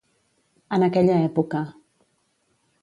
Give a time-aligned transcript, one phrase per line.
[0.77, 1.63] En aquella època.